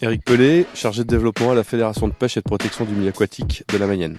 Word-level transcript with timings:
Eric 0.00 0.24
Pelé, 0.24 0.66
chargé 0.74 1.04
de 1.04 1.08
développement 1.08 1.52
à 1.52 1.54
la 1.54 1.62
Fédération 1.62 2.08
de 2.08 2.12
pêche 2.12 2.36
et 2.36 2.40
de 2.40 2.44
protection 2.44 2.84
du 2.84 2.92
milieu 2.92 3.10
aquatique 3.10 3.62
de 3.72 3.78
la 3.78 3.86
Mayenne. 3.86 4.18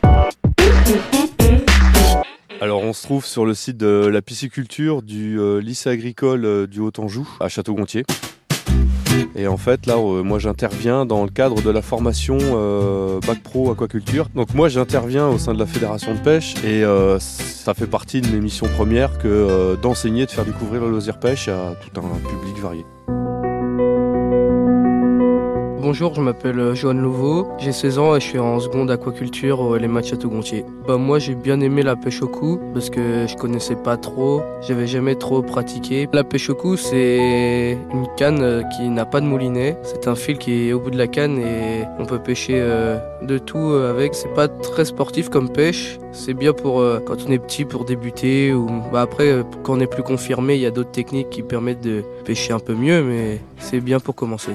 Alors 2.62 2.82
on 2.84 2.94
se 2.94 3.04
trouve 3.04 3.26
sur 3.26 3.46
le 3.46 3.54
site 3.54 3.76
de 3.76 4.08
la 4.08 4.22
pisciculture 4.22 5.02
du 5.02 5.38
euh, 5.38 5.60
lycée 5.60 5.90
agricole 5.90 6.46
euh, 6.46 6.66
du 6.66 6.80
Haut-Anjou 6.80 7.28
à 7.42 7.50
Château-Gontier. 7.50 8.06
Et 9.36 9.48
en 9.48 9.58
fait 9.58 9.86
là 9.86 9.96
euh, 9.98 10.24
moi 10.24 10.40
j'interviens 10.40 11.06
dans 11.06 11.26
le 11.26 11.30
cadre 11.30 11.62
de 11.62 11.70
la 11.70 11.82
formation 11.82 12.38
Bac 13.28 13.44
Pro 13.44 13.72
Aquaculture. 13.72 14.30
Donc 14.34 14.54
moi 14.54 14.70
j'interviens 14.70 15.28
au 15.28 15.38
sein 15.38 15.54
de 15.54 15.60
la 15.60 15.66
fédération 15.66 16.14
de 16.14 16.20
pêche 16.20 16.56
et 16.64 16.84
ça 17.20 17.74
fait 17.74 17.88
partie 17.88 18.22
de 18.22 18.30
mes 18.30 18.40
missions 18.40 18.68
premières 18.68 19.18
que 19.18 19.76
d'enseigner, 19.82 20.26
de 20.26 20.32
faire 20.32 20.46
découvrir 20.46 20.82
le 20.84 20.92
loisir 20.92 21.20
pêche 21.20 21.50
à 21.50 21.76
tout 21.76 22.00
un 22.00 22.30
public 22.30 22.58
varié. 22.62 22.86
Bonjour, 25.84 26.16
je 26.16 26.22
m'appelle 26.22 26.60
euh, 26.60 26.76
Johan 26.76 26.94
Louveau, 26.94 27.50
j'ai 27.58 27.74
16 27.74 28.00
ans 28.00 28.16
et 28.16 28.22
je 28.22 28.26
suis 28.26 28.40
en 28.40 28.58
seconde 28.62 28.90
aquaculture 28.90 29.60
au 29.60 29.78
de 29.78 30.02
Château-Gontier. 30.02 30.64
Bah, 30.88 30.96
moi 30.96 31.20
j'ai 31.20 31.36
bien 31.36 31.60
aimé 31.60 31.84
la 31.84 31.98
pêche 31.98 32.22
au 32.22 32.30
cou 32.30 32.58
parce 32.74 32.90
que 32.90 33.28
je 33.28 33.36
connaissais 33.36 33.76
pas 33.76 33.98
trop, 33.98 34.44
j'avais 34.62 34.88
jamais 34.88 35.16
trop 35.16 35.42
pratiqué. 35.42 36.08
La 36.14 36.24
pêche 36.24 36.50
au 36.50 36.56
cou 36.56 36.78
c'est 36.78 37.78
une 37.94 38.08
canne 38.16 38.42
euh, 38.42 38.64
qui 38.78 38.88
n'a 38.88 39.06
pas 39.06 39.20
de 39.20 39.26
moulinet, 39.26 39.78
c'est 39.84 40.08
un 40.08 40.16
fil 40.16 40.38
qui 40.38 40.70
est 40.70 40.72
au 40.72 40.80
bout 40.80 40.90
de 40.90 40.98
la 40.98 41.08
canne 41.08 41.38
et 41.38 41.84
on 42.00 42.06
peut 42.06 42.20
pêcher 42.20 42.62
euh, 42.62 42.98
de 43.22 43.38
tout 43.38 43.74
avec. 43.74 44.16
C'est 44.16 44.34
pas 44.34 44.48
très 44.48 44.86
sportif 44.86 45.28
comme 45.28 45.50
pêche, 45.50 46.00
c'est 46.14 46.34
bien 46.34 46.54
pour 46.54 46.82
quand 47.06 47.18
on 47.28 47.32
est 47.34 47.40
petit 47.40 47.66
pour 47.66 47.84
débuter 47.84 48.54
ou 48.54 48.68
bah, 48.94 49.02
après 49.02 49.44
quand 49.64 49.74
on 49.74 49.80
est 49.82 49.88
plus 49.88 50.04
confirmé 50.04 50.56
il 50.56 50.62
y 50.62 50.66
a 50.66 50.72
d'autres 50.72 50.92
techniques 50.92 51.30
qui 51.30 51.42
permettent 51.42 51.82
de 51.84 52.06
pêcher 52.24 52.54
un 52.54 52.60
peu 52.60 52.74
mieux 52.74 53.04
mais 53.04 53.42
c'est 53.58 53.82
bien 53.82 54.00
pour 54.00 54.16
commencer 54.16 54.54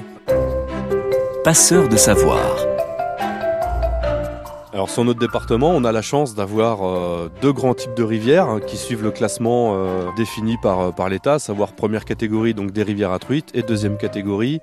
passeur 1.48 1.88
de 1.88 1.96
savoir. 1.96 2.67
Alors 4.74 4.91
sur 4.91 5.02
notre 5.02 5.19
département, 5.19 5.70
on 5.70 5.83
a 5.83 5.92
la 5.92 6.02
chance 6.02 6.34
d'avoir 6.34 6.86
euh, 6.86 7.30
deux 7.41 7.55
grands 7.55 7.72
types 7.72 7.94
de 7.94 8.02
rivières 8.02 8.48
hein, 8.48 8.61
qui 8.61 8.77
suivent 8.77 9.02
le 9.02 9.11
classement 9.11 9.72
euh, 9.74 10.05
défini 10.14 10.58
par, 10.61 10.80
euh, 10.80 10.91
par 10.91 11.08
l'État, 11.08 11.34
à 11.34 11.38
savoir 11.38 11.72
première 11.72 12.05
catégorie 12.05 12.52
donc 12.52 12.72
des 12.72 12.83
rivières 12.83 13.12
à 13.12 13.19
truites 13.19 13.50
et 13.55 13.62
deuxième 13.62 13.96
catégorie 13.96 14.61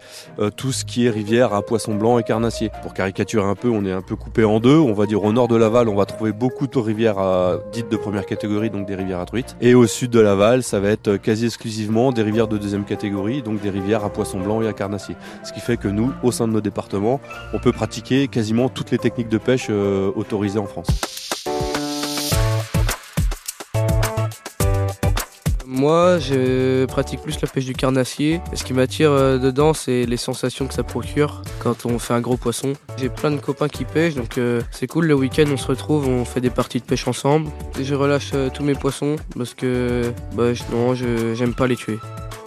tout 0.57 0.71
ce 0.71 0.85
qui 0.85 1.05
est 1.05 1.09
rivière 1.09 1.53
à 1.53 1.61
poissons 1.61 1.95
blancs 1.95 2.19
et 2.19 2.23
carnassiers. 2.23 2.69
Pour 2.83 2.93
caricaturer 2.93 3.45
un 3.45 3.55
peu, 3.55 3.69
on 3.69 3.83
est 3.85 3.91
un 3.91 4.01
peu 4.01 4.15
coupé 4.15 4.43
en 4.43 4.59
deux. 4.59 4.77
On 4.77 4.93
va 4.93 5.05
dire 5.05 5.23
au 5.23 5.31
nord 5.31 5.47
de 5.47 5.55
Laval, 5.55 5.89
on 5.89 5.95
va 5.95 6.05
trouver 6.05 6.31
beaucoup 6.33 6.67
de 6.67 6.77
rivières 6.77 7.15
dites 7.71 7.89
de 7.89 7.97
première 7.97 8.25
catégorie, 8.25 8.69
donc 8.69 8.85
des 8.85 8.95
rivières 8.95 9.19
à 9.19 9.25
truites. 9.25 9.55
Et 9.61 9.73
au 9.73 9.87
sud 9.87 10.11
de 10.11 10.19
Laval, 10.19 10.61
ça 10.61 10.79
va 10.79 10.89
être 10.89 11.15
quasi 11.17 11.45
exclusivement 11.45 12.11
des 12.11 12.21
rivières 12.21 12.47
de 12.47 12.57
deuxième 12.57 12.85
catégorie, 12.85 13.41
donc 13.41 13.61
des 13.61 13.69
rivières 13.69 14.03
à 14.03 14.09
poissons 14.09 14.39
blancs 14.39 14.63
et 14.63 14.67
à 14.67 14.73
carnassiers. 14.73 15.15
Ce 15.43 15.53
qui 15.53 15.61
fait 15.61 15.77
que 15.77 15.87
nous, 15.87 16.11
au 16.21 16.31
sein 16.31 16.47
de 16.47 16.53
nos 16.53 16.61
départements, 16.61 17.19
on 17.53 17.59
peut 17.59 17.71
pratiquer 17.71 18.27
quasiment 18.27 18.69
toutes 18.69 18.91
les 18.91 18.97
techniques 18.97 19.29
de 19.29 19.37
pêche 19.37 19.67
euh, 19.69 20.04
autorisé 20.15 20.59
en 20.59 20.65
France. 20.65 20.87
Moi, 25.77 26.19
je 26.19 26.85
pratique 26.85 27.21
plus 27.21 27.39
la 27.41 27.49
pêche 27.49 27.65
du 27.65 27.73
carnassier. 27.73 28.39
ce 28.53 28.63
qui 28.63 28.71
m'attire 28.71 29.11
euh, 29.11 29.37
dedans, 29.37 29.73
c'est 29.73 30.05
les 30.05 30.15
sensations 30.15 30.67
que 30.67 30.73
ça 30.73 30.83
procure 30.83 31.41
quand 31.59 31.85
on 31.85 31.99
fait 31.99 32.13
un 32.13 32.21
gros 32.21 32.37
poisson. 32.37 32.73
J'ai 32.97 33.09
plein 33.09 33.29
de 33.29 33.39
copains 33.39 33.67
qui 33.67 33.83
pêchent, 33.83 34.15
donc 34.15 34.37
euh, 34.37 34.61
c'est 34.71 34.87
cool. 34.87 35.05
Le 35.05 35.15
week-end, 35.15 35.43
on 35.51 35.57
se 35.57 35.67
retrouve, 35.67 36.07
on 36.07 36.23
fait 36.23 36.39
des 36.39 36.49
parties 36.49 36.79
de 36.79 36.85
pêche 36.85 37.07
ensemble. 37.09 37.49
Et 37.77 37.83
je 37.83 37.93
relâche 37.93 38.31
tous 38.53 38.63
mes 38.63 38.73
poissons 38.73 39.17
parce 39.37 39.53
que 39.53 40.13
bah, 40.33 40.53
non, 40.71 40.95
j'aime 40.95 41.53
pas 41.53 41.67
les 41.67 41.75
tuer. 41.75 41.99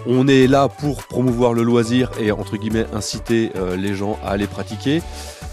On 0.07 0.27
est 0.27 0.47
là 0.47 0.69
pour 0.69 1.03
promouvoir 1.05 1.53
le 1.53 1.63
loisir 1.63 2.11
et 2.19 2.33
entre 2.33 2.57
guillemets 2.57 2.87
inciter 2.95 3.51
les 3.77 3.95
gens 3.95 4.19
à 4.25 4.37
les 4.37 4.47
pratiquer. 4.47 5.03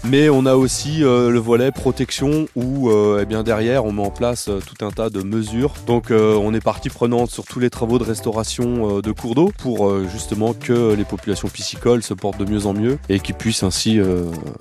Mais 0.08 0.28
on 0.28 0.46
a 0.46 0.54
aussi 0.54 1.02
euh, 1.02 1.30
le 1.30 1.38
volet 1.40 1.72
protection 1.72 2.46
où 2.54 2.90
euh, 2.90 3.18
eh 3.20 3.24
bien 3.24 3.42
derrière 3.42 3.84
on 3.84 3.92
met 3.92 4.02
en 4.02 4.10
place 4.10 4.48
euh, 4.48 4.60
tout 4.60 4.84
un 4.84 4.90
tas 4.90 5.10
de 5.10 5.22
mesures. 5.22 5.74
Donc 5.86 6.10
on 6.10 6.54
est 6.54 6.60
partie 6.60 6.90
prenante 6.90 7.30
sur 7.30 7.44
tous 7.44 7.58
les 7.58 7.70
travaux 7.70 7.98
de 7.98 8.04
restauration 8.04 9.00
de 9.00 9.12
cours 9.12 9.34
d'eau 9.34 9.52
pour 9.58 10.06
justement 10.08 10.52
que 10.52 10.94
les 10.94 11.04
populations 11.04 11.48
piscicoles 11.48 12.02
se 12.02 12.14
portent 12.14 12.38
de 12.38 12.44
mieux 12.44 12.66
en 12.66 12.72
mieux 12.72 12.98
et 13.08 13.20
qu'ils 13.20 13.34
puissent 13.34 13.62
ainsi 13.62 14.00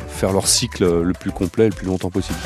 faire 0.08 0.32
leur 0.34 0.48
cycle 0.48 1.02
le 1.02 1.14
plus 1.14 1.32
complet 1.32 1.66
et 1.66 1.70
le 1.70 1.76
plus 1.76 1.88
longtemps 1.88 2.10
possible. 2.10 2.40